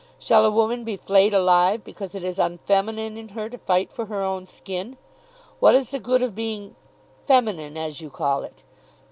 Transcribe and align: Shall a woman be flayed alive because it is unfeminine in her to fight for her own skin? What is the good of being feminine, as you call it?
Shall 0.17 0.47
a 0.47 0.49
woman 0.49 0.83
be 0.83 0.97
flayed 0.97 1.31
alive 1.31 1.83
because 1.83 2.15
it 2.15 2.23
is 2.23 2.39
unfeminine 2.39 3.17
in 3.19 3.29
her 3.29 3.49
to 3.51 3.57
fight 3.59 3.91
for 3.93 4.07
her 4.07 4.23
own 4.23 4.47
skin? 4.47 4.97
What 5.59 5.75
is 5.75 5.91
the 5.91 5.99
good 5.99 6.23
of 6.23 6.33
being 6.33 6.75
feminine, 7.27 7.77
as 7.77 8.01
you 8.01 8.09
call 8.09 8.41
it? 8.41 8.63